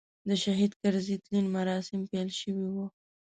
د 0.27 0.29
شهید 0.43 0.71
کرزي 0.81 1.15
تلین 1.23 1.45
مراسیم 1.57 2.01
پیل 2.11 2.29
شوي 2.41 2.67
و. 2.73 2.77